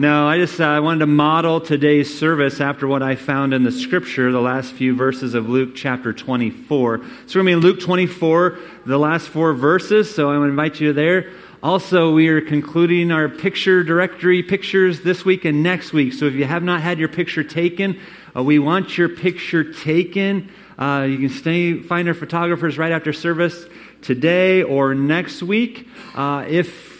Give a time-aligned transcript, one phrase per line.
[0.00, 3.64] No, I just uh, I wanted to model today's service after what I found in
[3.64, 6.98] the scripture, the last few verses of Luke chapter 24.
[6.98, 10.46] So we're going to be in Luke 24, the last four verses, so I want
[10.46, 11.32] to invite you there.
[11.64, 16.12] Also, we are concluding our picture directory pictures this week and next week.
[16.12, 17.98] So if you have not had your picture taken,
[18.36, 20.48] uh, we want your picture taken.
[20.78, 23.66] Uh, you can stay, find our photographers right after service
[24.00, 25.88] today or next week.
[26.14, 26.44] Uh,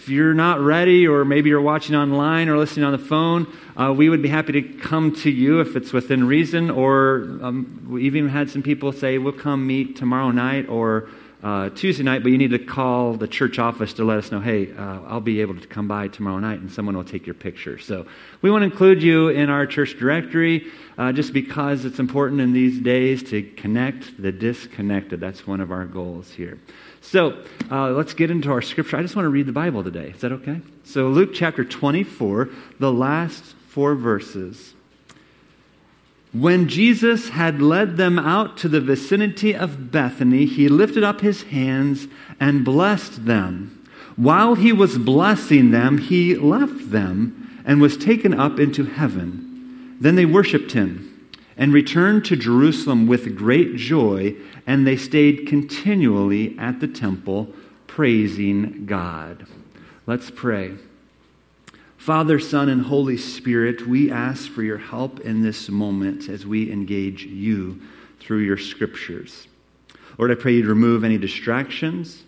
[0.09, 3.47] if you're not ready, or maybe you're watching online or listening on the phone,
[3.77, 6.71] uh, we would be happy to come to you if it's within reason.
[6.71, 11.11] Or um, we even had some people say, We'll come meet tomorrow night or
[11.43, 14.41] uh, Tuesday night, but you need to call the church office to let us know,
[14.41, 17.35] hey, uh, I'll be able to come by tomorrow night and someone will take your
[17.35, 17.79] picture.
[17.79, 18.07] So
[18.41, 22.55] we want to include you in our church directory uh, just because it's important in
[22.55, 25.21] these days to connect the disconnected.
[25.21, 26.59] That's one of our goals here.
[27.11, 28.99] So uh, let's get into our scripture.
[28.99, 30.11] I just want to read the Bible today.
[30.11, 30.61] Is that okay?
[30.85, 34.75] So, Luke chapter 24, the last four verses.
[36.35, 41.45] When Jesus had led them out to the vicinity of Bethany, he lifted up his
[41.45, 43.89] hands and blessed them.
[44.17, 49.97] While he was blessing them, he left them and was taken up into heaven.
[49.99, 51.08] Then they worshiped him
[51.59, 57.53] and returned to Jerusalem with great joy and they stayed continually at the temple
[57.87, 59.47] praising God.
[60.07, 60.77] Let's pray.
[61.97, 66.71] Father, Son, and Holy Spirit, we ask for your help in this moment as we
[66.71, 67.83] engage you
[68.21, 69.49] through your scriptures.
[70.17, 72.23] Lord, I pray you'd remove any distractions.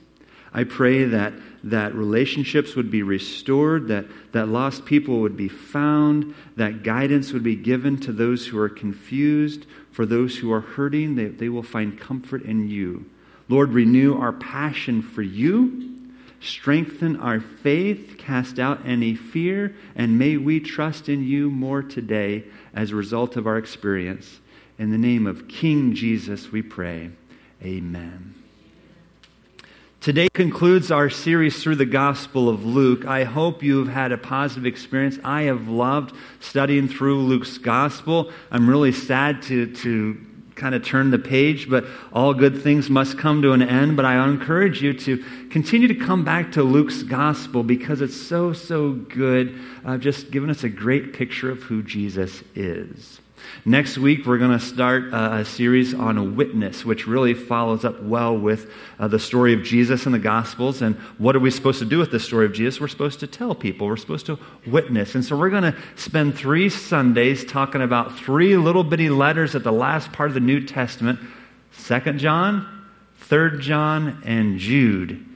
[0.53, 6.35] I pray that, that relationships would be restored, that, that lost people would be found,
[6.57, 11.17] that guidance would be given to those who are confused, for those who are hurting,
[11.17, 13.05] they, they will find comfort in you.
[13.49, 15.99] Lord, renew our passion for you,
[16.41, 22.45] strengthen our faith, cast out any fear, and may we trust in you more today
[22.73, 24.39] as a result of our experience.
[24.79, 27.11] In the name of King Jesus, we pray.
[27.63, 28.40] Amen.
[30.01, 33.05] Today concludes our series through the Gospel of Luke.
[33.05, 35.19] I hope you've had a positive experience.
[35.23, 38.33] I have loved studying through Luke's Gospel.
[38.51, 40.19] I'm really sad to, to
[40.55, 41.85] kind of turn the page, but
[42.15, 43.95] all good things must come to an end.
[43.95, 48.55] But I encourage you to continue to come back to Luke's Gospel because it's so,
[48.55, 49.55] so good,
[49.99, 53.21] just giving us a great picture of who Jesus is.
[53.65, 58.37] Next week, we're going to start a series on witness, which really follows up well
[58.37, 60.83] with uh, the story of Jesus in the Gospels.
[60.83, 62.81] And what are we supposed to do with the story of Jesus?
[62.81, 65.15] We're supposed to tell people, we're supposed to witness.
[65.15, 69.63] And so we're going to spend three Sundays talking about three little bitty letters at
[69.63, 71.21] the last part of the New Testament
[71.73, 72.87] Second John,
[73.17, 75.27] Third John, and Jude.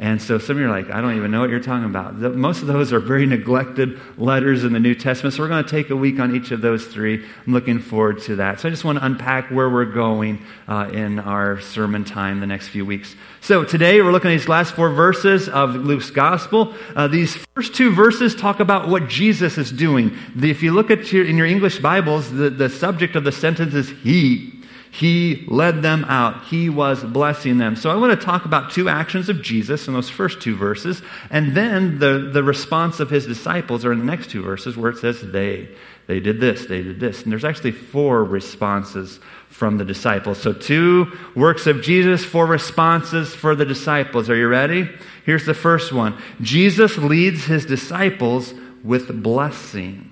[0.00, 2.20] And so some of you are like, I don't even know what you're talking about.
[2.20, 5.34] The, most of those are very neglected letters in the New Testament.
[5.34, 7.24] So we're going to take a week on each of those three.
[7.46, 8.60] I'm looking forward to that.
[8.60, 12.46] So I just want to unpack where we're going uh, in our sermon time the
[12.46, 13.16] next few weeks.
[13.40, 16.74] So today we're looking at these last four verses of Luke's gospel.
[16.94, 20.16] Uh, these first two verses talk about what Jesus is doing.
[20.36, 23.32] The, if you look at your, in your English Bibles, the, the subject of the
[23.32, 24.57] sentence is He.
[24.90, 26.44] He led them out.
[26.44, 27.76] He was blessing them.
[27.76, 31.02] So I want to talk about two actions of Jesus in those first two verses,
[31.30, 34.90] and then the, the response of his disciples are in the next two verses where
[34.90, 35.68] it says they.
[36.08, 37.22] They did this, they did this.
[37.22, 40.40] And there's actually four responses from the disciples.
[40.40, 44.30] So two works of Jesus, four responses for the disciples.
[44.30, 44.88] Are you ready?
[45.26, 50.10] Here's the first one Jesus leads his disciples with blessing.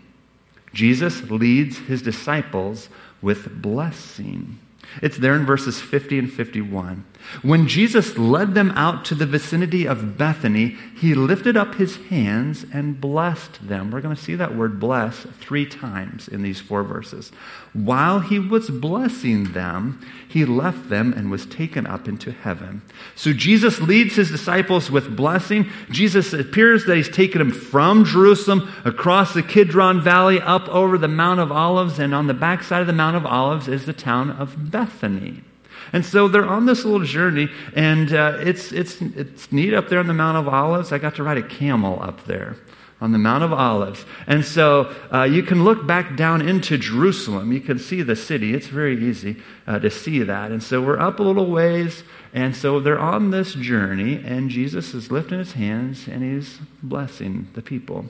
[0.74, 2.90] Jesus leads his disciples
[3.22, 4.58] with blessing.
[5.02, 7.04] It's there in verses 50 and 51.
[7.42, 12.64] When Jesus led them out to the vicinity of Bethany, he lifted up his hands
[12.72, 13.90] and blessed them.
[13.90, 17.32] We're going to see that word bless three times in these four verses.
[17.72, 22.82] While he was blessing them, he left them and was taken up into heaven.
[23.14, 25.68] So Jesus leads his disciples with blessing.
[25.90, 31.08] Jesus appears that he's taken them from Jerusalem across the Kidron Valley up over the
[31.08, 34.30] Mount of Olives, and on the backside of the Mount of Olives is the town
[34.30, 35.42] of Bethany.
[35.92, 39.98] And so they're on this little journey, and uh, it's, it's, it's neat up there
[39.98, 40.92] on the Mount of Olives.
[40.92, 42.56] I got to ride a camel up there
[43.00, 44.04] on the Mount of Olives.
[44.26, 47.52] And so uh, you can look back down into Jerusalem.
[47.52, 48.54] You can see the city.
[48.54, 49.36] It's very easy
[49.66, 50.50] uh, to see that.
[50.50, 54.94] And so we're up a little ways, and so they're on this journey, and Jesus
[54.94, 58.06] is lifting his hands and he's blessing the people.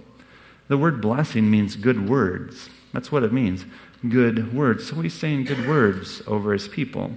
[0.69, 2.71] The word blessing means good words.
[2.93, 3.65] That's what it means
[4.09, 4.87] good words.
[4.89, 7.13] So he's saying good words over his people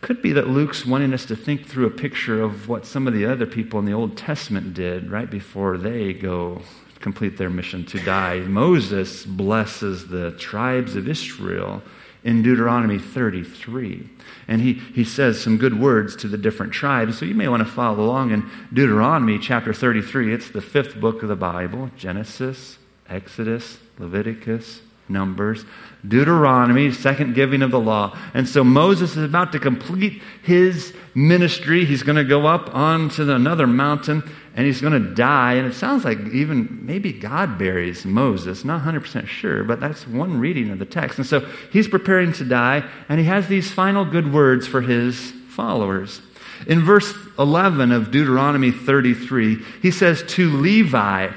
[0.00, 3.12] Could be that Luke's wanting us to think through a picture of what some of
[3.12, 6.62] the other people in the Old Testament did right before they go
[7.00, 8.40] complete their mission to die.
[8.40, 11.82] Moses blesses the tribes of Israel
[12.22, 14.08] in Deuteronomy 33.
[14.48, 17.18] And he, he says some good words to the different tribes.
[17.18, 20.32] So you may want to follow along in Deuteronomy chapter 33.
[20.32, 25.64] It's the fifth book of the Bible Genesis, Exodus, Leviticus, Numbers,
[26.06, 28.16] Deuteronomy, second giving of the law.
[28.32, 31.84] And so Moses is about to complete his ministry.
[31.84, 34.22] He's going to go up onto another mountain
[34.54, 35.54] and he's going to die.
[35.54, 38.64] And it sounds like even maybe God buries Moses.
[38.64, 41.18] Not 100% sure, but that's one reading of the text.
[41.18, 41.40] And so
[41.72, 46.20] he's preparing to die, and he has these final good words for his followers.
[46.66, 51.32] In verse 11 of Deuteronomy 33, he says, To Levi,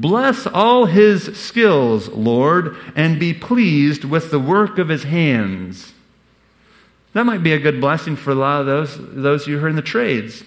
[0.00, 5.94] Bless all his skills, Lord, and be pleased with the work of his hands.
[7.14, 9.68] That might be a good blessing for a lot of those, those you who are
[9.70, 10.44] in the trades.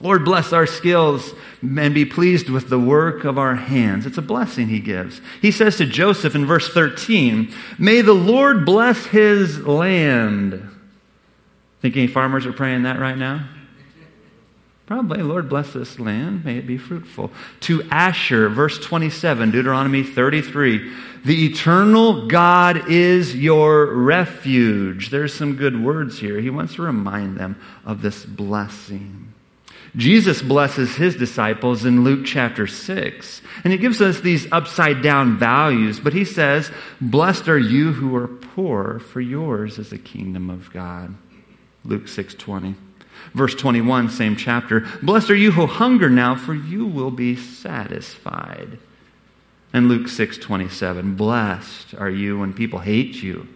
[0.00, 4.06] Lord, bless our skills and be pleased with the work of our hands.
[4.06, 5.20] It's a blessing he gives.
[5.42, 10.68] He says to Joseph in verse 13, May the Lord bless his land.
[11.80, 13.46] Think any farmers are praying that right now?
[14.92, 16.44] Probably, Lord, bless this land.
[16.44, 17.30] May it be fruitful.
[17.60, 20.92] To Asher, verse 27, Deuteronomy 33.
[21.24, 25.08] The eternal God is your refuge.
[25.08, 26.38] There's some good words here.
[26.40, 29.32] He wants to remind them of this blessing.
[29.96, 33.40] Jesus blesses his disciples in Luke chapter 6.
[33.64, 38.14] And he gives us these upside down values, but he says, Blessed are you who
[38.14, 41.14] are poor, for yours is the kingdom of God.
[41.82, 42.74] Luke 6 20.
[43.34, 44.86] Verse 21, same chapter.
[45.02, 48.78] Blessed are you who hunger now, for you will be satisfied.
[49.72, 53.48] And Luke 6 27, blessed are you when people hate you,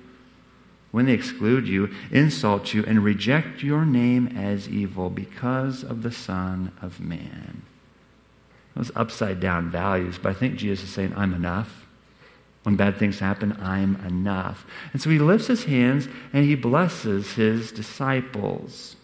[0.90, 6.12] when they exclude you, insult you, and reject your name as evil because of the
[6.12, 7.62] Son of Man.
[8.74, 11.86] Those upside down values, but I think Jesus is saying, I'm enough.
[12.62, 14.66] When bad things happen, I'm enough.
[14.92, 18.96] And so he lifts his hands and he blesses his disciples.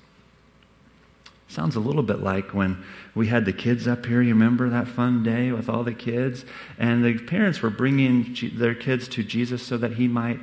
[1.52, 2.82] Sounds a little bit like when
[3.14, 4.22] we had the kids up here.
[4.22, 6.46] You remember that fun day with all the kids?
[6.78, 10.40] And the parents were bringing their kids to Jesus so that he might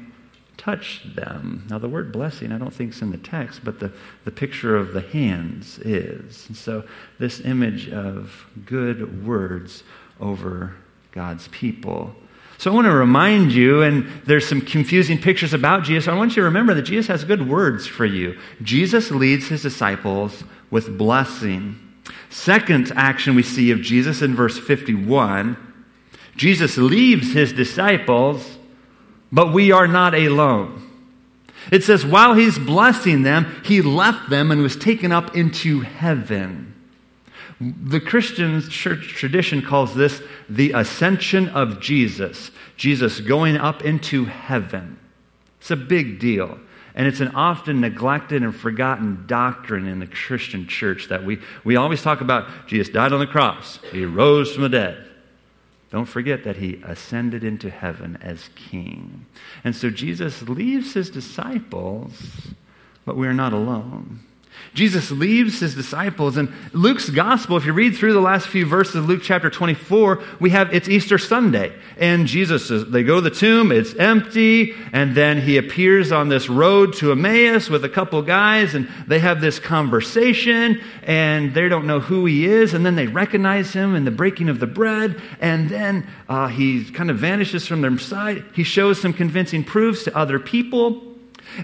[0.56, 1.66] touch them.
[1.68, 3.92] Now, the word blessing, I don't think is in the text, but the,
[4.24, 6.46] the picture of the hands is.
[6.48, 6.84] And so,
[7.18, 9.82] this image of good words
[10.20, 10.76] over
[11.12, 12.14] God's people.
[12.60, 16.10] So I want to remind you, and there's some confusing pictures about Jesus.
[16.10, 18.38] I want you to remember that Jesus has good words for you.
[18.62, 21.80] Jesus leads his disciples with blessing.
[22.30, 25.56] Second action we see of Jesus in verse 51
[26.36, 28.58] Jesus leaves his disciples,
[29.32, 30.86] but we are not alone.
[31.72, 36.74] It says, while he's blessing them, he left them and was taken up into heaven.
[37.60, 44.98] The Christian church tradition calls this the ascension of Jesus, Jesus going up into heaven.
[45.60, 46.58] It's a big deal.
[46.96, 51.76] And it's an often neglected and forgotten doctrine in the Christian church that we, we
[51.76, 55.06] always talk about Jesus died on the cross, he rose from the dead.
[55.92, 59.26] Don't forget that he ascended into heaven as king.
[59.64, 62.54] And so Jesus leaves his disciples,
[63.06, 64.20] but we are not alone.
[64.74, 66.38] Jesus leaves his disciples.
[66.38, 70.22] And Luke's gospel, if you read through the last few verses of Luke chapter 24,
[70.40, 71.74] we have it's Easter Sunday.
[71.98, 74.74] And Jesus, is, they go to the tomb, it's empty.
[74.94, 79.20] And then he appears on this road to Emmaus with a couple guys, and they
[79.20, 82.74] have this conversation, and they don't know who he is.
[82.74, 85.22] And then they recognize him in the breaking of the bread.
[85.42, 88.44] And then uh, he kind of vanishes from their sight.
[88.54, 91.09] He shows some convincing proofs to other people.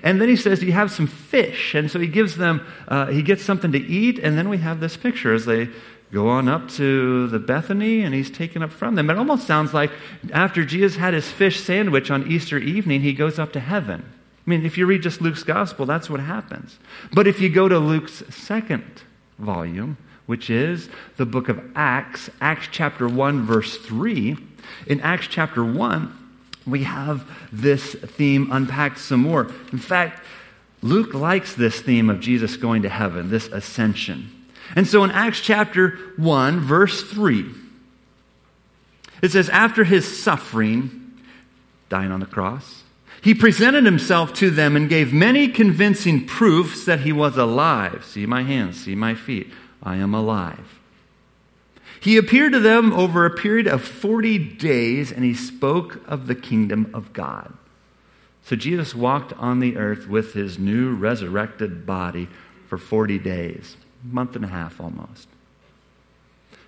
[0.04, 1.74] And then he says, Do you have some fish?
[1.76, 4.20] And so he gives them, uh, he gets something to eat.
[4.20, 5.70] And then we have this picture as they
[6.12, 9.10] go on up to the Bethany and he's taken up from them.
[9.10, 9.92] It almost sounds like
[10.32, 14.06] after Jesus had his fish sandwich on Easter evening, he goes up to heaven.
[14.46, 16.78] I mean, if you read just Luke's gospel, that's what happens.
[17.14, 19.04] But if you go to Luke's second
[19.40, 24.38] volume, which is the book of Acts, Acts chapter 1, verse 3,
[24.88, 26.25] in Acts chapter 1,
[26.66, 29.52] we have this theme unpacked some more.
[29.72, 30.24] In fact,
[30.82, 34.32] Luke likes this theme of Jesus going to heaven, this ascension.
[34.76, 37.46] And so in Acts chapter 1, verse 3,
[39.22, 41.22] it says, After his suffering,
[41.90, 42.84] dying on the cross,
[43.22, 48.06] he presented himself to them and gave many convincing proofs that he was alive.
[48.06, 49.52] See my hands, see my feet.
[49.82, 50.80] I am alive.
[52.06, 56.36] He appeared to them over a period of 40 days and he spoke of the
[56.36, 57.52] kingdom of God.
[58.44, 62.30] So Jesus walked on the earth with his new resurrected body
[62.68, 65.28] for 40 days, month and a half almost.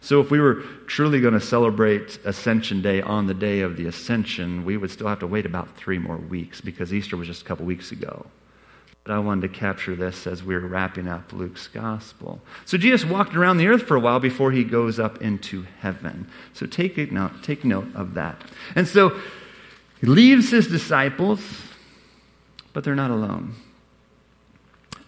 [0.02, 3.86] So, if we were truly going to celebrate Ascension Day on the day of the
[3.88, 7.42] Ascension, we would still have to wait about three more weeks because Easter was just
[7.42, 8.26] a couple weeks ago.
[9.08, 12.42] But I wanted to capture this as we were wrapping up Luke's gospel.
[12.66, 16.30] So, Jesus walked around the earth for a while before he goes up into heaven.
[16.52, 18.44] So, take note, take note of that.
[18.76, 19.18] And so,
[20.02, 21.40] he leaves his disciples,
[22.74, 23.56] but they're not alone.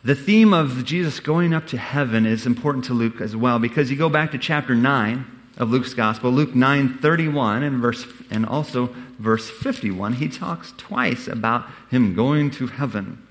[0.05, 3.91] The theme of Jesus going up to heaven is important to Luke as well because
[3.91, 5.25] you go back to chapter 9
[5.57, 11.65] of Luke's gospel, Luke 9:31 and verse and also verse 51, he talks twice about
[11.91, 13.23] him going to heaven.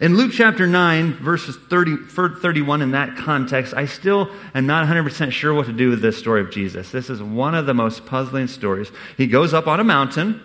[0.00, 5.30] In Luke chapter 9, verses 30, 31, in that context, I still am not 100%
[5.30, 6.90] sure what to do with this story of Jesus.
[6.90, 8.90] This is one of the most puzzling stories.
[9.16, 10.40] He goes up on a mountain,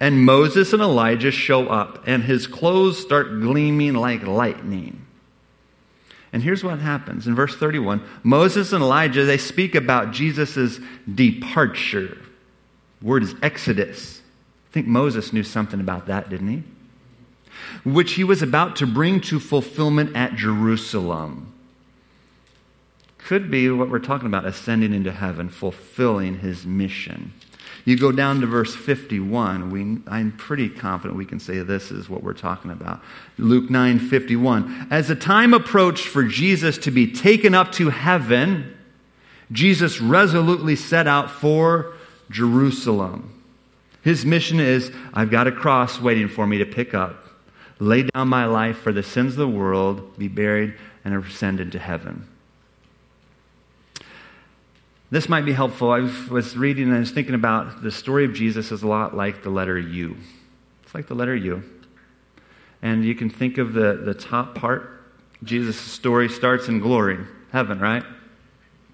[0.00, 5.04] and Moses and Elijah show up, and his clothes start gleaming like lightning.
[6.32, 10.80] And here's what happens in verse 31 Moses and Elijah, they speak about Jesus'
[11.14, 12.18] departure.
[13.00, 14.22] The word is exodus.
[14.70, 16.62] I think Moses knew something about that, didn't he?
[17.84, 21.52] Which he was about to bring to fulfillment at Jerusalem.
[23.18, 27.32] Could be what we're talking about ascending into heaven, fulfilling his mission.
[27.84, 29.70] You go down to verse 51.
[29.70, 33.02] We, I'm pretty confident we can say this is what we're talking about.
[33.36, 34.88] Luke 9 51.
[34.90, 38.74] As the time approached for Jesus to be taken up to heaven,
[39.52, 41.92] Jesus resolutely set out for
[42.30, 43.42] Jerusalem.
[44.02, 47.23] His mission is I've got a cross waiting for me to pick up,
[47.84, 50.74] lay down my life for the sins of the world, be buried,
[51.04, 52.28] and ascend into heaven.
[55.10, 55.90] This might be helpful.
[55.90, 56.00] I
[56.30, 59.42] was reading and I was thinking about the story of Jesus is a lot like
[59.42, 60.16] the letter U.
[60.82, 61.62] It's like the letter U.
[62.82, 65.02] And you can think of the, the top part.
[65.42, 67.18] Jesus' story starts in glory,
[67.52, 68.02] heaven, right?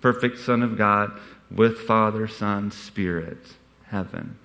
[0.01, 1.19] Perfect Son of God
[1.51, 3.39] with Father, Son, Spirit,
[3.87, 4.37] heaven.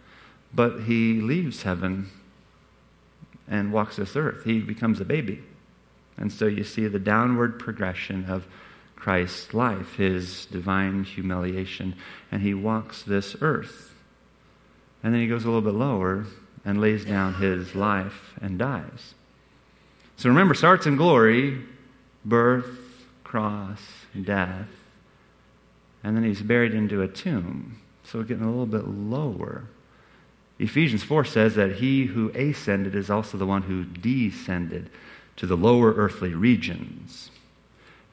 [0.54, 2.10] But he leaves heaven
[3.48, 4.44] and walks this earth.
[4.44, 5.44] He becomes a baby.
[6.18, 8.48] And so you see the downward progression of
[8.96, 11.96] Christ's life, his divine humiliation,
[12.32, 13.94] and he walks this earth.
[15.04, 16.26] And then he goes a little bit lower
[16.64, 19.14] and lays down his life and dies.
[20.18, 21.62] So remember, starts in glory,
[22.24, 23.82] birth, cross,
[24.20, 24.70] death,
[26.04, 27.82] and then he's buried into a tomb.
[28.04, 29.66] So getting a little bit lower.
[30.60, 34.90] Ephesians 4 says that he who ascended is also the one who descended
[35.36, 37.30] to the lower earthly regions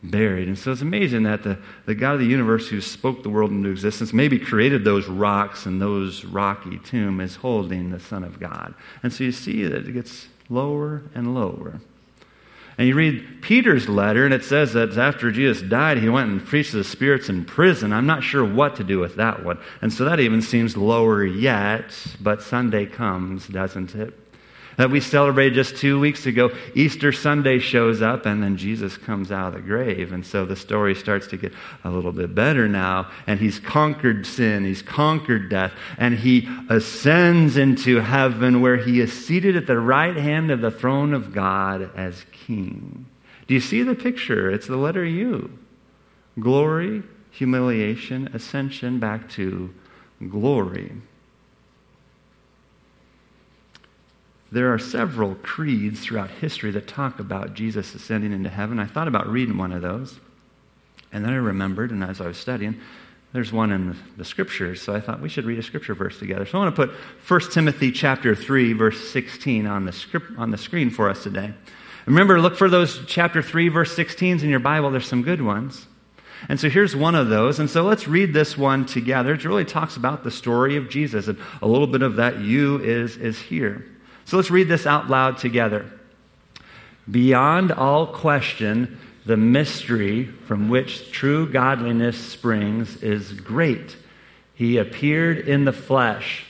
[0.02, 0.48] buried.
[0.48, 3.52] And so it's amazing that the, the God of the universe who spoke the world
[3.52, 8.40] into existence, maybe created those rocks and those rocky tomb, is holding the Son of
[8.40, 8.74] God.
[9.02, 11.80] And so you see that it gets lower and lower.
[12.78, 16.44] And you read Peter's letter, and it says that after Jesus died, he went and
[16.44, 17.92] preached to the spirits in prison.
[17.92, 19.58] I'm not sure what to do with that one.
[19.82, 24.18] And so that even seems lower yet, but Sunday comes, doesn't it?
[24.76, 29.30] That we celebrated just two weeks ago, Easter Sunday shows up and then Jesus comes
[29.30, 30.12] out of the grave.
[30.12, 31.52] And so the story starts to get
[31.84, 33.10] a little bit better now.
[33.26, 39.12] And he's conquered sin, he's conquered death, and he ascends into heaven where he is
[39.12, 43.06] seated at the right hand of the throne of God as king.
[43.46, 44.50] Do you see the picture?
[44.50, 45.58] It's the letter U.
[46.38, 49.74] Glory, humiliation, ascension back to
[50.28, 50.92] glory.
[54.52, 58.78] There are several creeds throughout history that talk about Jesus ascending into heaven.
[58.78, 60.20] I thought about reading one of those,
[61.10, 62.78] and then I remembered, and as I was studying,
[63.32, 66.44] there's one in the scriptures, so I thought we should read a scripture verse together.
[66.44, 66.94] So I want to put
[67.26, 71.54] 1 Timothy chapter 3, verse 16 on the, script, on the screen for us today.
[72.04, 74.90] Remember, look for those chapter 3, verse 16s in your Bible.
[74.90, 75.86] There's some good ones.
[76.50, 77.58] And so here's one of those.
[77.58, 79.32] And so let's read this one together.
[79.32, 82.82] It really talks about the story of Jesus, and a little bit of that you
[82.82, 83.86] is, is here.
[84.32, 85.84] So let's read this out loud together.
[87.10, 93.94] Beyond all question, the mystery from which true godliness springs is great.
[94.54, 96.46] He appeared in the flesh,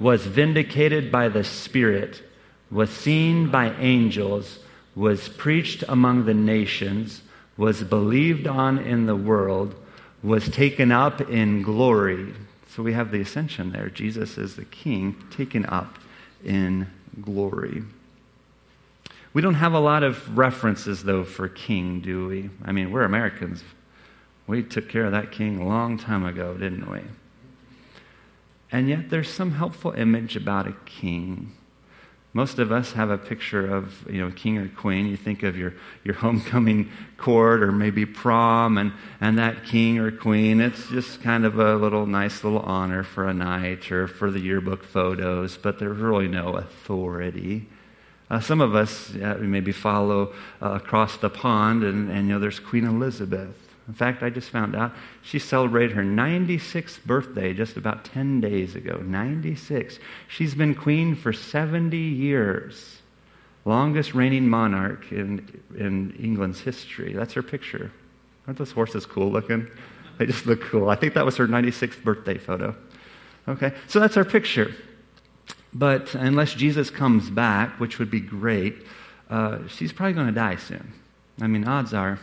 [0.00, 2.22] was vindicated by the Spirit,
[2.70, 4.60] was seen by angels,
[4.94, 7.20] was preached among the nations,
[7.58, 9.74] was believed on in the world,
[10.22, 12.32] was taken up in glory.
[12.70, 13.90] So we have the ascension there.
[13.90, 15.98] Jesus is the King taken up
[16.42, 16.86] in
[17.20, 17.82] glory.
[19.32, 22.50] We don't have a lot of references, though, for king, do we?
[22.64, 23.62] I mean, we're Americans.
[24.46, 27.00] We took care of that king a long time ago, didn't we?
[28.72, 31.52] And yet, there's some helpful image about a king.
[32.36, 35.06] Most of us have a picture of you know king or queen.
[35.06, 35.72] You think of your,
[36.04, 40.60] your homecoming court or maybe prom and, and that king or queen.
[40.60, 44.38] It's just kind of a little nice little honor for a night or for the
[44.38, 47.68] yearbook photos, but there's really no authority.
[48.28, 52.38] Uh, some of us uh, maybe follow uh, across the pond, and, and you know
[52.38, 53.65] there's Queen Elizabeth.
[53.88, 58.74] In fact, I just found out she celebrated her 96th birthday just about 10 days
[58.74, 59.00] ago.
[59.04, 59.98] 96.
[60.28, 62.98] She's been queen for 70 years.
[63.64, 67.12] Longest reigning monarch in, in England's history.
[67.12, 67.92] That's her picture.
[68.46, 69.68] Aren't those horses cool looking?
[70.18, 70.88] They just look cool.
[70.88, 72.74] I think that was her 96th birthday photo.
[73.48, 74.74] Okay, so that's our picture.
[75.72, 78.84] But unless Jesus comes back, which would be great,
[79.30, 80.92] uh, she's probably going to die soon.
[81.40, 82.18] I mean, odds are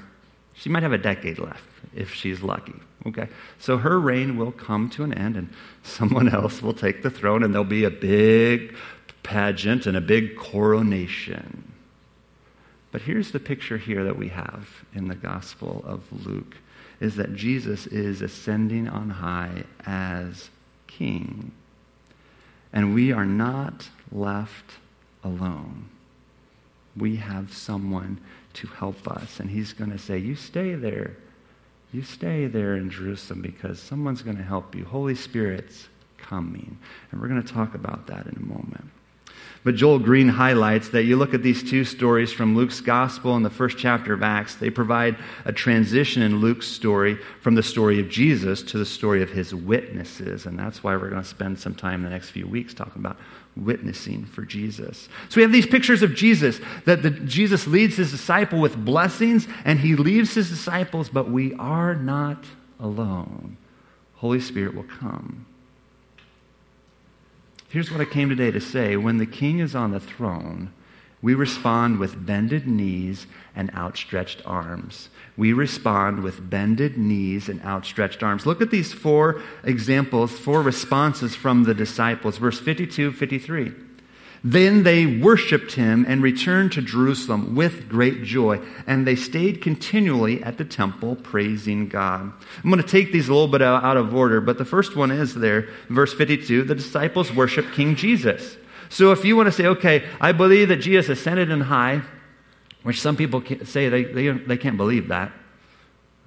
[0.53, 2.75] she might have a decade left if she's lucky.
[3.05, 3.27] Okay?
[3.60, 5.50] So her reign will come to an end and
[5.83, 8.75] someone else will take the throne and there'll be a big
[9.24, 11.72] pageant and a big coronation.
[12.91, 16.57] But here's the picture here that we have in the Gospel of Luke
[17.00, 20.50] is that Jesus is ascending on high as
[20.86, 21.51] king.
[22.72, 24.74] And we are not left
[25.24, 25.89] alone.
[26.95, 28.19] We have someone
[28.53, 29.39] to help us.
[29.39, 31.17] And he's going to say, You stay there.
[31.91, 34.83] You stay there in Jerusalem because someone's going to help you.
[34.83, 36.77] Holy Spirit's coming.
[37.12, 38.89] And we're going to talk about that in a moment.
[39.63, 43.46] But Joel Green highlights that you look at these two stories from Luke's gospel and
[43.46, 45.15] the first chapter of Acts, they provide
[45.46, 49.55] a transition in Luke's story from the story of Jesus to the story of his
[49.55, 50.46] witnesses.
[50.46, 53.00] And that's why we're going to spend some time in the next few weeks talking
[53.00, 53.17] about
[53.55, 55.08] witnessing for Jesus.
[55.29, 59.48] So we have these pictures of Jesus that the, Jesus leads his disciple with blessings
[59.63, 62.43] and he leaves his disciples, but we are not
[62.82, 63.55] alone.
[64.15, 65.46] Holy Spirit will come.
[67.74, 70.72] Here's what I came today to say when the king is on the throne,
[71.24, 73.25] we respond with bended knees
[73.56, 75.10] and outstretched arms.
[75.36, 78.46] We respond with bended knees and outstretched arms.
[78.46, 82.38] Look at these four examples, four responses from the disciples.
[82.38, 83.72] Verse 52, 53.
[84.45, 90.44] Then they worshiped him and returned to Jerusalem with great joy, and they stayed continually
[90.44, 92.33] at the temple praising God.
[92.61, 95.11] I'm going to take these a little bit out of order, but the first one
[95.11, 98.57] is there, verse 52 the disciples worship King Jesus.
[98.89, 102.01] So if you want to say, okay, I believe that Jesus ascended in high,
[102.83, 105.31] which some people say they, they, they can't believe that.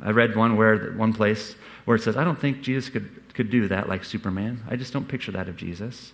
[0.01, 3.51] I read one where one place where it says, I don't think Jesus could, could
[3.51, 4.65] do that like Superman.
[4.69, 6.13] I just don't picture that of Jesus.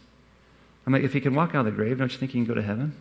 [0.86, 2.46] I'm like, if he can walk out of the grave, don't you think he can
[2.46, 2.96] go to heaven?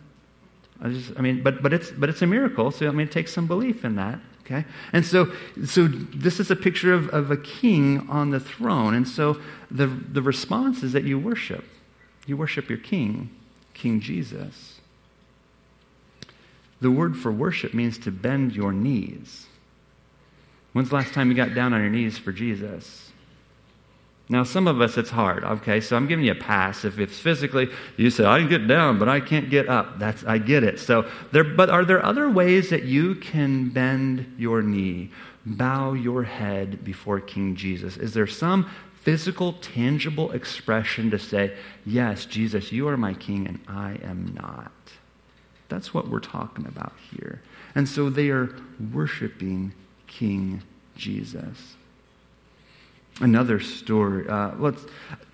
[0.80, 2.70] I just, I mean, but but it's but it's a miracle.
[2.70, 4.18] So I mean, it takes some belief in that.
[4.44, 5.32] Okay, and so
[5.64, 9.40] so this is a picture of, of a king on the throne, and so
[9.70, 11.64] the the response is that you worship,
[12.26, 13.30] you worship your king.
[13.74, 14.80] King Jesus.
[16.80, 19.46] The word for worship means to bend your knees.
[20.72, 23.11] When's the last time you got down on your knees for Jesus?
[24.28, 25.80] Now, some of us, it's hard, okay?
[25.80, 26.84] So I'm giving you a pass.
[26.84, 29.98] If it's physically, you say, I can get down, but I can't get up.
[29.98, 30.78] That's, I get it.
[30.78, 35.10] So, there, but are there other ways that you can bend your knee,
[35.44, 37.96] bow your head before King Jesus?
[37.96, 38.70] Is there some
[39.02, 44.72] physical, tangible expression to say, Yes, Jesus, you are my king and I am not.
[45.68, 47.42] That's what we're talking about here.
[47.74, 48.54] And so they are
[48.92, 49.72] worshiping
[50.06, 50.62] King
[50.96, 51.74] Jesus.
[53.20, 54.26] Another story.
[54.26, 54.74] Uh, well,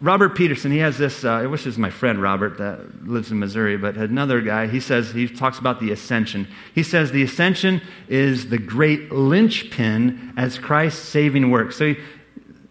[0.00, 3.30] Robert Peterson, he has this, uh, I wish this was my friend Robert that lives
[3.30, 6.46] in Missouri, but another guy, he says, he talks about the ascension.
[6.74, 11.72] He says the ascension is the great linchpin as Christ's saving work.
[11.72, 11.94] So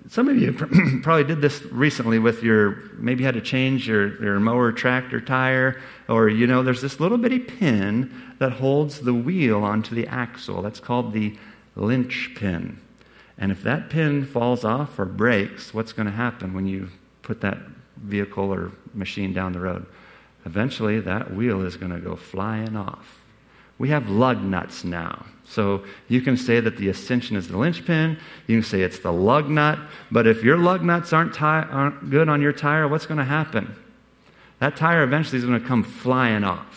[0.10, 0.54] some of you
[1.04, 5.82] probably did this recently with your, maybe had to change your, your mower tractor tire,
[6.08, 10.62] or, you know, there's this little bitty pin that holds the wheel onto the axle.
[10.62, 11.38] That's called the
[11.76, 12.80] linch pin.
[13.38, 16.90] And if that pin falls off or breaks, what's going to happen when you
[17.22, 17.60] put that
[17.98, 19.86] vehicle or machine down the road?
[20.46, 23.20] Eventually, that wheel is going to go flying off.
[23.78, 25.26] We have lug nuts now.
[25.46, 28.18] So you can say that the ascension is the linchpin.
[28.48, 29.80] You can say it's the lug nut.
[30.12, 33.24] But if your lug nuts aren't, ti- aren't good on your tire, what's going to
[33.24, 33.76] happen?
[34.60, 36.77] That tire eventually is going to come flying off.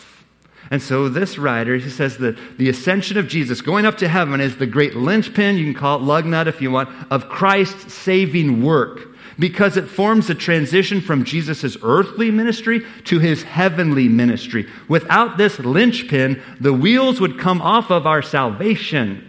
[0.71, 4.41] And so this writer, he says that the ascension of Jesus, going up to heaven,
[4.41, 7.93] is the great linchpin, you can call it lug nut if you want, of Christ's
[7.93, 9.09] saving work
[9.41, 14.69] because it forms a transition from Jesus' earthly ministry to his heavenly ministry.
[14.87, 19.27] Without this linchpin, the wheels would come off of our salvation.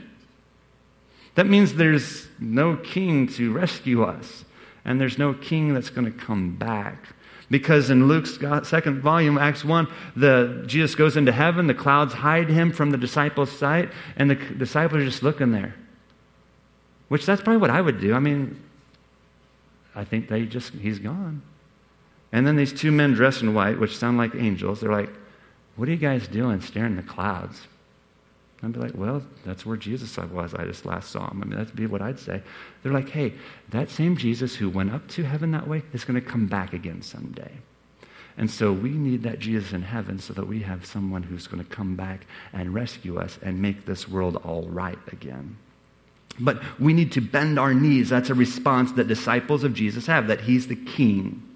[1.36, 4.44] That means there's no king to rescue us,
[4.84, 7.16] and there's no king that's going to come back.
[7.52, 12.50] Because in Luke's second volume, Acts 1, the, Jesus goes into heaven, the clouds hide
[12.50, 15.76] him from the disciples' sight, and the disciples are just looking there.
[17.10, 18.14] Which that's probably what I would do.
[18.14, 18.58] I mean,
[19.94, 21.42] I think they just, he's gone.
[22.32, 25.12] And then these two men dressed in white, which sound like angels, they're like,
[25.76, 27.68] What are you guys doing staring at the clouds?
[28.64, 30.54] I'd be like, Well, that's where Jesus was.
[30.54, 31.42] I just last saw him.
[31.42, 32.42] I mean, that'd be what I'd say.
[32.84, 33.34] They're like, Hey,
[33.70, 36.74] that same Jesus who went up to heaven that way is going to come back
[36.74, 37.52] again someday.
[38.38, 41.64] And so we need that Jesus in heaven so that we have someone who's going
[41.64, 45.58] to come back and rescue us and make this world all right again.
[46.40, 48.10] But we need to bend our knees.
[48.10, 51.51] That's a response that disciples of Jesus have, that he's the king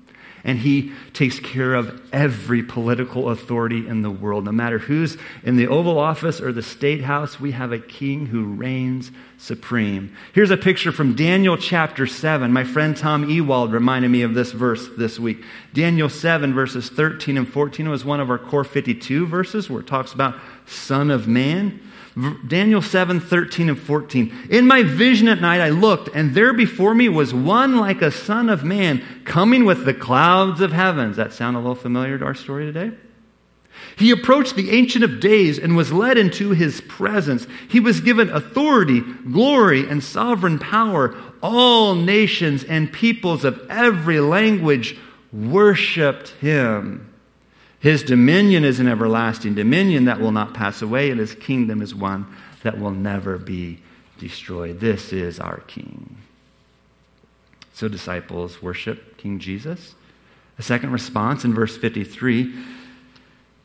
[0.46, 4.46] and he takes care of every political authority in the world.
[4.46, 8.28] No matter who's in the Oval Office or the State House, we have a king
[8.28, 10.16] who reigns supreme.
[10.34, 12.54] Here's a picture from Daniel chapter 7.
[12.54, 15.44] My friend Tom Ewald reminded me of this verse this week.
[15.74, 19.88] Daniel 7, verses 13 and 14 was one of our core 52 verses where it
[19.88, 20.36] talks about
[20.68, 21.82] Son of Man.
[22.48, 24.48] Daniel 7, 13 and 14.
[24.50, 28.12] In my vision at night I looked, and there before me was one like a
[28.12, 31.18] son of man coming with the clouds of heavens.
[31.18, 32.96] That sound a little familiar to our story today?
[33.98, 37.48] He approached the Ancient of Days and was led into his presence.
[37.68, 41.16] He was given authority, glory, and sovereign power.
[41.42, 44.98] All nations and peoples of every language
[45.34, 47.14] worshiped him.
[47.86, 51.94] His dominion is an everlasting dominion that will not pass away, and his kingdom is
[51.94, 52.26] one
[52.64, 53.78] that will never be
[54.18, 54.80] destroyed.
[54.80, 56.18] This is our King.
[57.74, 59.94] So, disciples worship King Jesus.
[60.58, 62.56] A second response in verse 53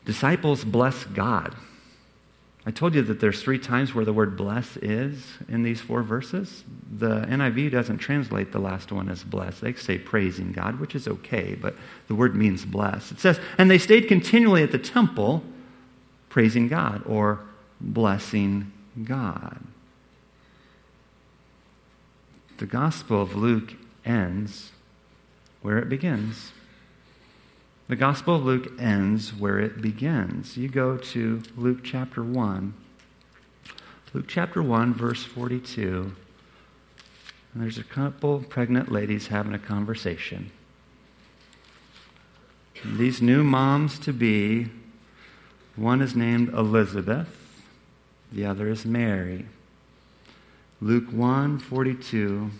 [0.05, 1.55] disciples bless God.
[2.63, 6.03] I told you that there's three times where the word bless is in these four
[6.03, 6.63] verses.
[6.91, 9.59] The NIV doesn't translate the last one as bless.
[9.59, 11.75] They say praising God, which is okay, but
[12.07, 13.11] the word means bless.
[13.11, 15.43] It says, and they stayed continually at the temple
[16.29, 17.39] praising God or
[17.79, 18.71] blessing
[19.03, 19.59] God.
[22.57, 23.73] The Gospel of Luke
[24.05, 24.71] ends
[25.63, 26.51] where it begins.
[27.91, 30.55] The Gospel of Luke ends where it begins.
[30.55, 32.73] You go to Luke chapter 1.
[34.13, 36.15] Luke chapter 1, verse 42.
[37.53, 40.51] And there's a couple pregnant ladies having a conversation.
[42.81, 44.69] And these new moms to be,
[45.75, 47.27] one is named Elizabeth,
[48.31, 49.47] the other is Mary.
[50.79, 52.51] Luke 1 42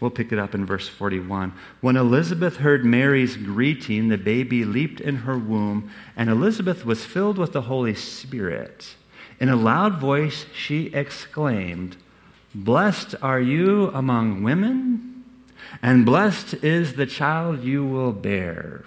[0.00, 1.52] We'll pick it up in verse 41.
[1.80, 7.36] When Elizabeth heard Mary's greeting, the baby leaped in her womb, and Elizabeth was filled
[7.36, 8.94] with the Holy Spirit.
[9.40, 11.96] In a loud voice, she exclaimed,
[12.54, 15.24] Blessed are you among women,
[15.82, 18.84] and blessed is the child you will bear.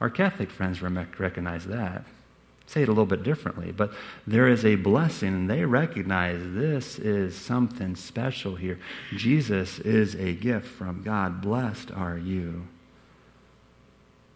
[0.00, 2.04] Our Catholic friends recognize that
[2.68, 3.92] say it a little bit differently, but
[4.26, 8.78] there is a blessing, and they recognize this is something special here.
[9.16, 11.40] Jesus is a gift from God.
[11.40, 12.68] Blessed are you.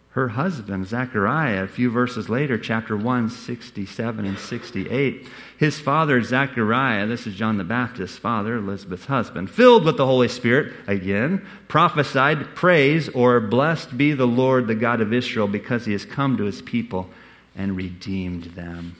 [0.09, 5.27] Her husband, Zechariah, a few verses later, chapter 1, 67 and 68.
[5.57, 10.27] His father, Zechariah, this is John the Baptist's father, Elizabeth's husband, filled with the Holy
[10.27, 15.93] Spirit, again, prophesied, Praise or blessed be the Lord, the God of Israel, because he
[15.93, 17.09] has come to his people
[17.55, 18.95] and redeemed them.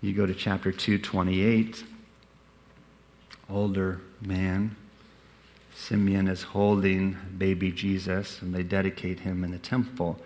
[0.00, 1.84] You go to chapter 228.
[3.48, 4.76] Older man,
[5.74, 10.18] Simeon is holding baby Jesus, and they dedicate him in the temple.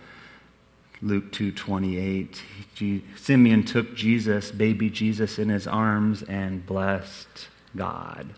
[1.01, 2.43] Luke 2:28
[3.17, 8.35] Simeon took Jesus baby Jesus in his arms and blessed God.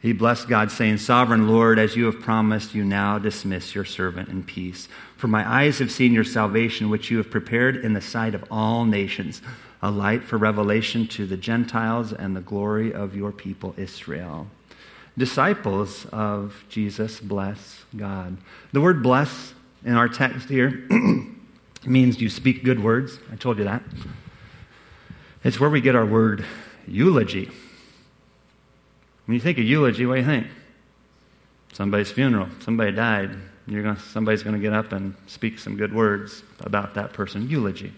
[0.00, 4.30] He blessed God, saying, Sovereign Lord, as you have promised, you now dismiss your servant
[4.30, 4.88] in peace.
[5.20, 8.42] For my eyes have seen your salvation, which you have prepared in the sight of
[8.50, 9.42] all nations,
[9.82, 14.46] a light for revelation to the Gentiles and the glory of your people Israel.
[15.18, 18.38] Disciples of Jesus bless God.
[18.72, 19.52] The word bless
[19.84, 20.88] in our text here
[21.84, 23.18] means you speak good words.
[23.30, 23.82] I told you that.
[25.44, 26.46] It's where we get our word
[26.88, 27.50] eulogy.
[29.26, 30.46] When you think of eulogy, what do you think?
[31.74, 33.36] Somebody's funeral, somebody died.
[33.66, 37.48] You're gonna, somebody's going to get up and speak some good words about that person.
[37.48, 37.92] Eulogy.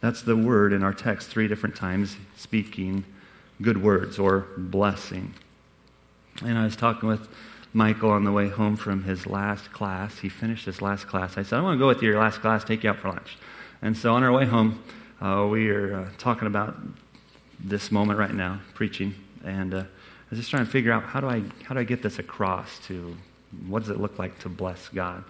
[0.00, 3.04] That's the word in our text three different times, speaking
[3.60, 5.34] good words or blessing.
[6.44, 7.28] And I was talking with
[7.72, 10.18] Michael on the way home from his last class.
[10.18, 11.38] He finished his last class.
[11.38, 13.08] I said, I want to go with you your last class, take you out for
[13.08, 13.38] lunch.
[13.80, 14.82] And so on our way home,
[15.20, 16.76] uh, we are uh, talking about
[17.62, 19.14] this moment right now, preaching.
[19.44, 19.84] And uh,
[20.32, 22.78] was just trying to figure out how do I how do I get this across
[22.86, 23.14] to
[23.66, 25.24] What does it look like to bless God?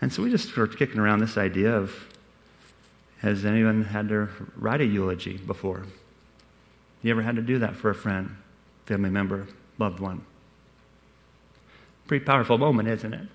[0.00, 1.92] And so we just started kicking around this idea of
[3.20, 5.86] has anyone had to write a eulogy before?
[7.02, 8.36] You ever had to do that for a friend,
[8.86, 9.46] family member,
[9.78, 10.24] loved one?
[12.06, 13.28] Pretty powerful moment, isn't it?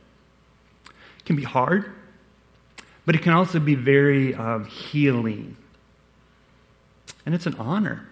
[0.85, 1.91] It can be hard,
[3.05, 5.57] but it can also be very um, healing.
[7.25, 8.07] And it's an honor,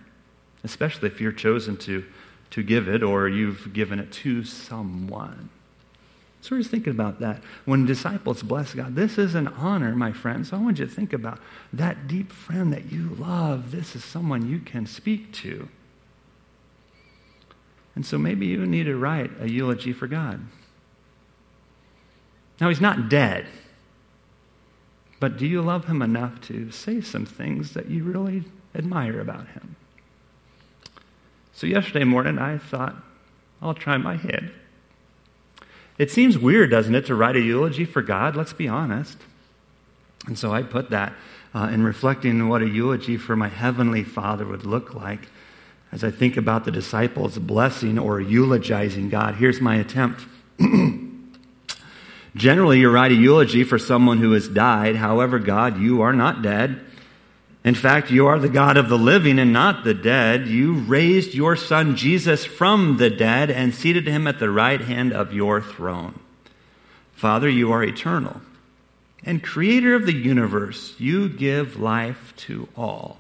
[0.64, 2.04] especially if you're chosen to,
[2.52, 5.50] to give it or you've given it to someone.
[6.42, 7.42] So we're just thinking about that.
[7.66, 10.50] When disciples bless God, this is an honor, my friends.
[10.50, 11.40] So I want you to think about
[11.74, 13.72] that deep friend that you love.
[13.72, 15.68] This is someone you can speak to.
[17.96, 20.40] And so maybe you need to write a eulogy for God.
[22.60, 23.48] Now, he's not dead.
[25.20, 28.44] But do you love him enough to say some things that you really
[28.76, 29.76] admire about him?
[31.54, 32.96] So, yesterday morning, I thought,
[33.62, 34.52] I'll try my head.
[35.98, 38.36] It seems weird, doesn't it, to write a eulogy for God?
[38.36, 39.18] Let's be honest.
[40.28, 41.14] And so I put that
[41.56, 45.28] uh, in reflecting what a eulogy for my heavenly Father would look like
[45.92, 49.36] as I think about the disciples blessing or eulogizing God.
[49.36, 50.26] Here's my attempt.
[52.36, 54.98] Generally, you write a eulogy for someone who has died.
[54.98, 56.82] However, God, you are not dead.
[57.68, 60.48] In fact, you are the God of the living and not the dead.
[60.48, 65.12] You raised your son Jesus from the dead and seated him at the right hand
[65.12, 66.18] of your throne.
[67.12, 68.40] Father, you are eternal
[69.22, 70.96] and creator of the universe.
[70.98, 73.18] You give life to all.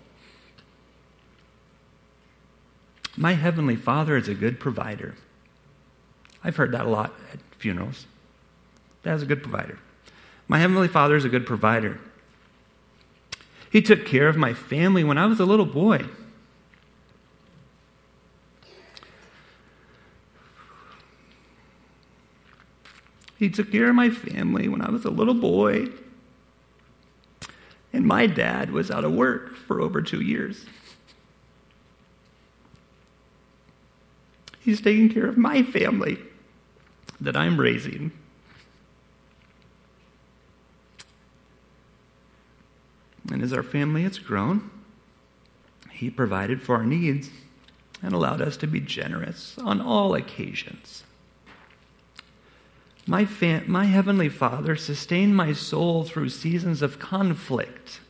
[3.18, 5.16] My heavenly Father is a good provider.
[6.42, 8.06] I've heard that a lot at funerals.
[9.04, 9.78] That's a good provider.
[10.48, 12.00] My heavenly Father is a good provider.
[13.78, 16.04] He took care of my family when I was a little boy.
[23.38, 25.90] He took care of my family when I was a little boy.
[27.94, 30.66] And my dad was out of work for over two years.
[34.60, 36.18] He's taking care of my family
[37.22, 38.12] that I'm raising.
[43.32, 44.70] And as our family has grown,
[45.92, 47.30] He provided for our needs
[48.02, 51.04] and allowed us to be generous on all occasions.
[53.06, 58.02] My, fam- my Heavenly Father sustained my soul through seasons of conflict.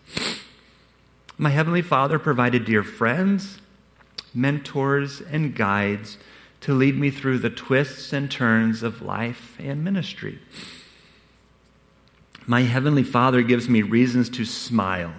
[1.37, 3.59] My Heavenly Father provided dear friends,
[4.33, 6.17] mentors, and guides
[6.61, 10.39] to lead me through the twists and turns of life and ministry.
[12.49, 15.13] My Heavenly Father gives me reasons to smile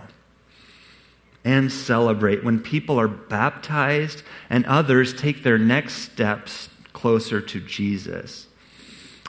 [1.44, 8.46] and celebrate when people are baptized and others take their next steps closer to Jesus.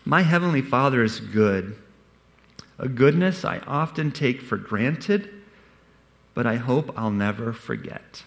[0.05, 1.75] My Heavenly Father is good,
[2.77, 5.29] a goodness I often take for granted,
[6.33, 8.23] but I hope I'll never forget.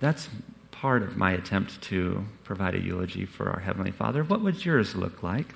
[0.00, 0.28] That's
[0.70, 4.22] part of my attempt to provide a eulogy for our Heavenly Father.
[4.22, 5.54] What would yours look like?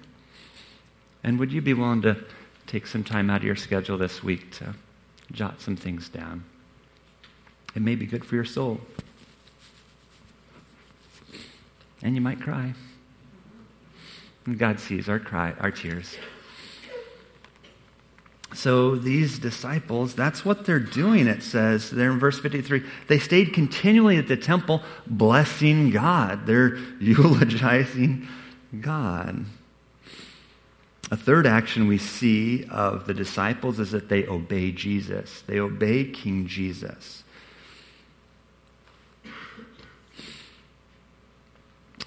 [1.24, 2.22] And would you be willing to
[2.66, 4.74] take some time out of your schedule this week to
[5.32, 6.44] jot some things down?
[7.74, 8.78] It may be good for your soul.
[12.02, 12.74] And you might cry.
[14.44, 16.14] And God sees our cry, our tears.
[18.52, 22.82] So these disciples, that's what they're doing, it says there in verse 53.
[23.08, 26.46] They stayed continually at the temple blessing God.
[26.46, 28.28] They're eulogizing
[28.80, 29.46] God.
[31.10, 35.42] A third action we see of the disciples is that they obey Jesus.
[35.46, 37.22] They obey King Jesus.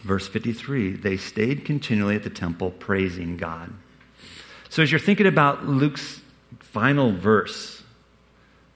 [0.01, 3.73] Verse 53 they stayed continually at the temple praising God.
[4.69, 6.21] So, as you're thinking about Luke's
[6.59, 7.83] final verse,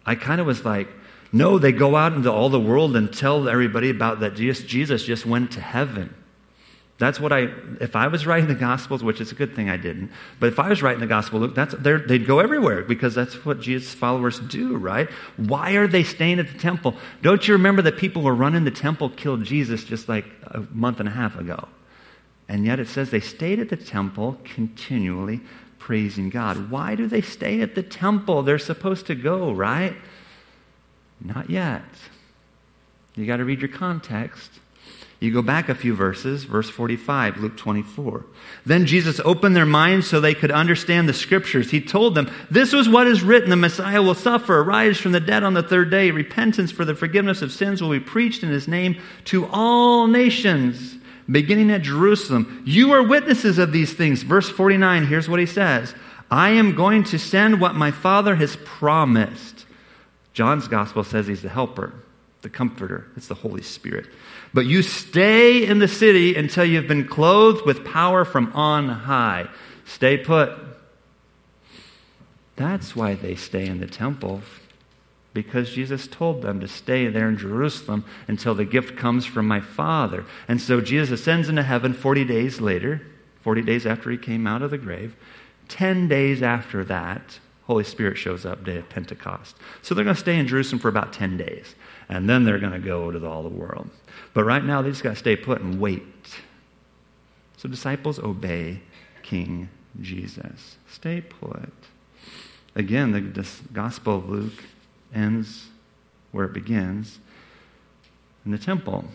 [0.06, 0.88] I kind of was like,
[1.32, 5.26] no, they go out into all the world and tell everybody about that Jesus just
[5.26, 6.14] went to heaven.
[7.02, 7.48] That's what I,
[7.80, 10.60] if I was writing the Gospels, which is a good thing I didn't, but if
[10.60, 14.40] I was writing the Gospel, look, that's, they'd go everywhere because that's what Jesus' followers
[14.40, 15.10] do, right?
[15.36, 16.96] Why are they staying at the temple?
[17.24, 21.00] Don't you remember that people were running the temple killed Jesus just like a month
[21.00, 21.68] and a half ago?
[22.48, 25.42] And yet it says they stayed at the temple continually
[25.80, 26.70] praising God.
[26.70, 28.44] Why do they stay at the temple?
[28.44, 29.96] They're supposed to go, right?
[31.20, 31.82] Not yet.
[33.16, 34.52] You got to read your context.
[35.22, 38.26] You go back a few verses, verse 45, Luke 24.
[38.66, 41.70] Then Jesus opened their minds so they could understand the scriptures.
[41.70, 45.20] He told them, This was what is written the Messiah will suffer, rise from the
[45.20, 46.10] dead on the third day.
[46.10, 50.98] Repentance for the forgiveness of sins will be preached in his name to all nations,
[51.30, 52.64] beginning at Jerusalem.
[52.66, 54.24] You are witnesses of these things.
[54.24, 55.94] Verse 49, here's what he says
[56.32, 59.68] I am going to send what my Father has promised.
[60.34, 61.94] John's gospel says he's the helper,
[62.42, 63.08] the comforter.
[63.16, 64.08] It's the Holy Spirit.
[64.54, 69.48] But you stay in the city until you've been clothed with power from on high.
[69.86, 70.52] Stay put.
[72.56, 74.42] That's why they stay in the temple,
[75.34, 79.62] because Jesus told them to stay there in Jerusalem until the gift comes from my
[79.62, 80.26] Father.
[80.48, 83.02] And so Jesus ascends into heaven 40 days later,
[83.42, 85.16] 40 days after he came out of the grave.
[85.70, 89.56] 10 days after that, Holy Spirit shows up, day of Pentecost.
[89.82, 91.74] So they're going to stay in Jerusalem for about 10 days,
[92.12, 93.90] and then they're going to go to all the world.
[94.34, 96.04] But right now, they just got to stay put and wait.
[97.56, 98.82] So disciples obey
[99.24, 99.70] King
[100.02, 100.76] Jesus.
[100.90, 101.72] Stay put.
[102.76, 104.64] Again, the Gospel of Luke
[105.14, 105.68] ends
[106.34, 107.20] where it begins
[108.46, 109.06] in the temple.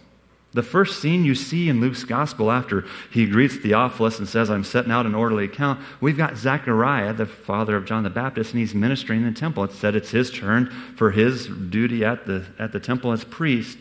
[0.57, 4.65] The first scene you see in Luke's gospel after he greets Theophilus and says, I'm
[4.65, 8.61] setting out an orderly account, we've got Zechariah, the father of John the Baptist, and
[8.61, 9.65] he's ministering in the temple.
[9.65, 13.77] It said it's his turn for his duty at the, at the temple as priest.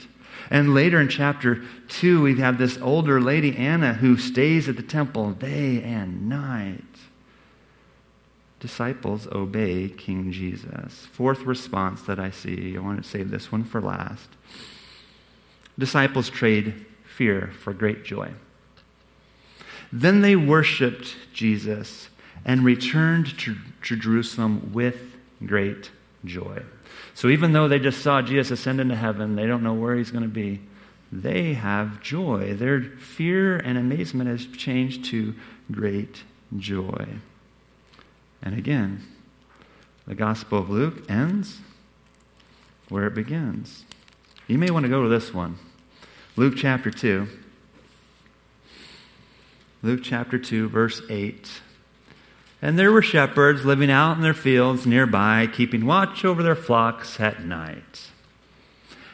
[0.49, 4.83] And later in chapter 2, we have this older lady, Anna, who stays at the
[4.83, 6.83] temple day and night
[8.59, 11.07] disciples obey King Jesus.
[11.13, 14.27] Fourth response that I see, I want to save this one for last.
[15.77, 18.31] Disciples trade fear for great joy.
[19.91, 22.09] Then they worshiped Jesus
[22.43, 25.91] and returned to, to Jerusalem with great
[26.23, 26.63] joy.
[27.13, 30.11] So even though they just saw Jesus ascend into heaven, they don't know where he's
[30.11, 30.61] going to be.
[31.11, 32.53] They have joy.
[32.55, 35.33] Their fear and amazement has changed to
[35.71, 36.23] great
[36.57, 37.07] joy.
[38.41, 39.03] And again,
[40.05, 41.59] the Gospel of Luke ends
[42.89, 43.85] where it begins.
[44.47, 45.57] You may want to go to this one
[46.35, 47.27] Luke chapter 2.
[49.81, 51.61] Luke chapter 2, verse 8.
[52.61, 57.19] And there were shepherds living out in their fields nearby, keeping watch over their flocks
[57.19, 58.09] at night.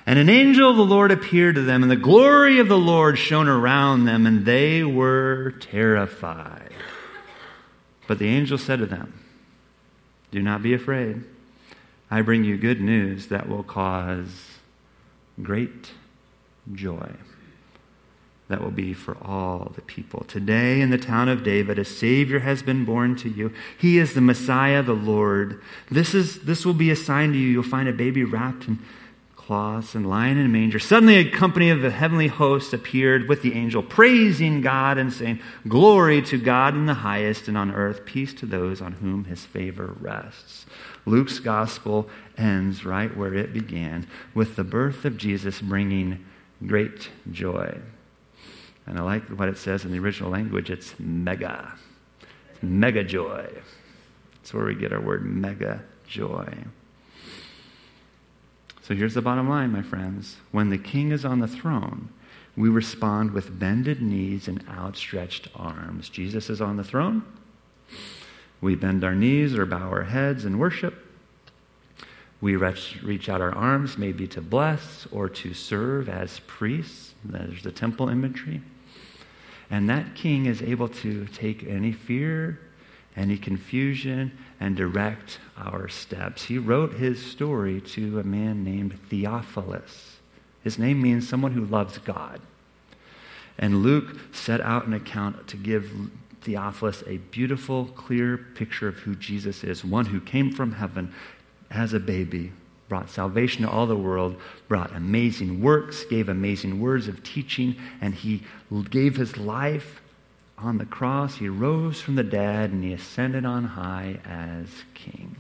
[0.06, 3.18] And an angel of the Lord appeared to them, and the glory of the Lord
[3.18, 6.74] shone around them, and they were terrified.
[8.08, 9.20] But the angel said to them,
[10.32, 11.24] do not be afraid.
[12.10, 14.51] I bring you good news that will cause
[15.44, 15.92] great
[16.74, 17.12] joy.
[18.48, 20.26] That will be for all the people.
[20.28, 23.54] Today, in the town of David, a Savior has been born to you.
[23.78, 25.62] He is the Messiah, the Lord.
[25.90, 27.48] This, is, this will be a sign to you.
[27.48, 28.80] You'll find a baby wrapped in
[29.52, 30.80] cloths and lying in a manger.
[30.80, 35.40] Suddenly, a company of the heavenly host appeared with the angel, praising God and saying,
[35.68, 39.44] Glory to God in the highest, and on earth, peace to those on whom his
[39.44, 40.66] favor rests.
[41.06, 46.26] Luke's gospel ends right where it began, with the birth of Jesus bringing
[46.66, 47.80] great joy.
[48.86, 51.74] And I like what it says in the original language it's mega.
[52.52, 53.48] It's mega joy.
[54.36, 56.54] That's where we get our word mega joy.
[58.82, 60.38] So here's the bottom line, my friends.
[60.52, 62.10] When the king is on the throne,
[62.58, 66.10] we respond with bended knees and outstretched arms.
[66.10, 67.24] Jesus is on the throne.
[68.62, 71.08] We bend our knees or bow our heads in worship.
[72.40, 77.14] We reach, out our arms, maybe to bless or to serve as priests.
[77.24, 78.62] There's the temple imagery.
[79.70, 82.60] And that king is able to take any fear,
[83.16, 86.44] any confusion, and direct our steps.
[86.46, 90.18] He wrote his story to a man named Theophilus.
[90.64, 92.42] His name means someone who loves God.
[93.58, 96.10] And Luke set out an account to give
[96.42, 101.14] Theophilus a beautiful, clear picture of who Jesus is one who came from heaven
[101.70, 102.52] as a baby,
[102.90, 104.36] brought salvation to all the world,
[104.68, 108.44] brought amazing works, gave amazing words of teaching, and he
[108.90, 110.02] gave his life
[110.58, 115.36] on the cross, he rose from the dead and he ascended on high as king.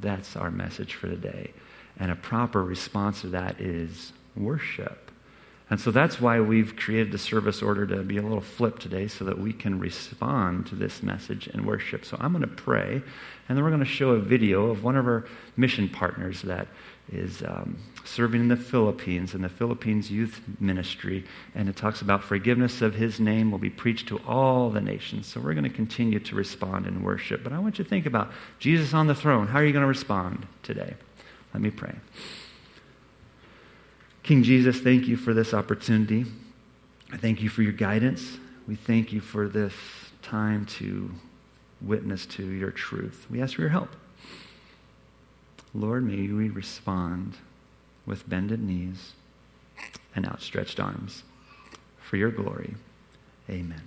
[0.00, 1.52] That's our message for today.
[1.98, 5.11] And a proper response to that is worship.
[5.72, 9.08] And so that's why we've created the service order to be a little flip today
[9.08, 12.04] so that we can respond to this message in worship.
[12.04, 12.96] So I'm going to pray,
[13.48, 15.24] and then we're going to show a video of one of our
[15.56, 16.68] mission partners that
[17.10, 21.24] is um, serving in the Philippines, in the Philippines Youth Ministry,
[21.54, 25.26] and it talks about forgiveness of his name will be preached to all the nations.
[25.26, 27.42] So we're going to continue to respond in worship.
[27.42, 29.46] But I want you to think about Jesus on the throne.
[29.46, 30.96] How are you going to respond today?
[31.54, 31.94] Let me pray.
[34.22, 36.26] King Jesus, thank you for this opportunity.
[37.12, 38.38] I thank you for your guidance.
[38.68, 39.74] We thank you for this
[40.22, 41.10] time to
[41.80, 43.26] witness to your truth.
[43.28, 43.90] We ask for your help.
[45.74, 47.34] Lord, may we respond
[48.06, 49.12] with bended knees
[50.14, 51.24] and outstretched arms
[52.00, 52.74] for your glory.
[53.50, 53.82] Amen.